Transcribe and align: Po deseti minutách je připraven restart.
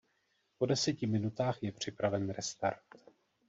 Po 0.57 0.65
deseti 0.65 1.07
minutách 1.07 1.63
je 1.63 1.71
připraven 1.71 2.29
restart. 2.29 2.85